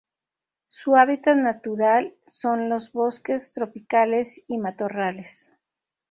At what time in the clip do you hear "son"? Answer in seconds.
2.25-2.69